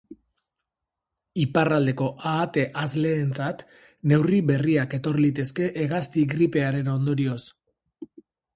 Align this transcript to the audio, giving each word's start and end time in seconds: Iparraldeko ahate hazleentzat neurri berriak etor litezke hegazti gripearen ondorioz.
Iparraldeko 1.43 2.07
ahate 2.29 2.63
hazleentzat 2.83 3.61
neurri 4.13 4.41
berriak 4.53 4.97
etor 5.01 5.23
litezke 5.27 5.71
hegazti 5.85 6.27
gripearen 6.35 6.91
ondorioz. 6.99 7.41